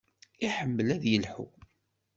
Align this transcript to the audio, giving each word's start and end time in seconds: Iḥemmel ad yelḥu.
Iḥemmel 0.45 0.87
ad 0.95 1.03
yelḥu. 1.07 1.47